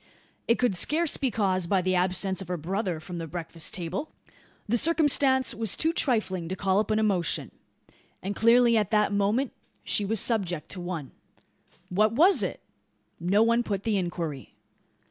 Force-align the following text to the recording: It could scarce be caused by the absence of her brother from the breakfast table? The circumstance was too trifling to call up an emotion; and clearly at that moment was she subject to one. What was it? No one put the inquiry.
It 0.47 0.57
could 0.57 0.75
scarce 0.75 1.15
be 1.15 1.29
caused 1.29 1.69
by 1.69 1.83
the 1.83 1.93
absence 1.93 2.41
of 2.41 2.47
her 2.47 2.57
brother 2.57 2.99
from 2.99 3.19
the 3.19 3.27
breakfast 3.27 3.75
table? 3.75 4.09
The 4.67 4.75
circumstance 4.79 5.53
was 5.53 5.77
too 5.77 5.93
trifling 5.93 6.49
to 6.49 6.55
call 6.55 6.79
up 6.79 6.89
an 6.89 6.97
emotion; 6.97 7.51
and 8.23 8.35
clearly 8.35 8.75
at 8.77 8.89
that 8.89 9.13
moment 9.13 9.51
was 9.81 9.81
she 9.91 10.15
subject 10.15 10.69
to 10.69 10.81
one. 10.81 11.11
What 11.89 12.13
was 12.13 12.41
it? 12.41 12.61
No 13.19 13.43
one 13.43 13.61
put 13.61 13.83
the 13.83 13.95
inquiry. 13.97 14.55